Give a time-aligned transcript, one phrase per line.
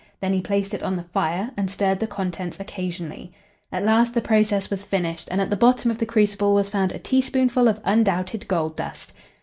[0.19, 3.31] Then he placed it on the fire, and stirred the contents occasionally.
[3.71, 6.91] At last the process was finished, and at the bottom of the crucible was found
[6.91, 9.13] a teaspoonful of undoubted gold dust.